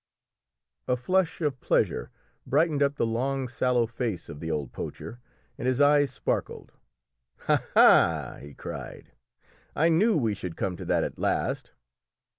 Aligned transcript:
A 0.87 0.95
flush 0.97 1.41
of 1.41 1.59
pleasure 1.61 2.09
brightened 2.47 2.81
up 2.81 2.95
the 2.95 3.05
long 3.05 3.47
sallow 3.47 3.85
face 3.85 4.29
of 4.29 4.39
the 4.39 4.49
old 4.49 4.71
poacher, 4.71 5.19
and 5.59 5.67
his 5.67 5.79
eyes 5.79 6.09
sparkled. 6.11 6.71
"Ha, 7.41 7.63
ha!" 7.75 8.37
he 8.41 8.55
cried, 8.55 9.11
"I 9.75 9.89
knew 9.89 10.17
we 10.17 10.33
should 10.33 10.57
come 10.57 10.75
to 10.77 10.85
that 10.85 11.03
at 11.03 11.19
last!" 11.19 11.73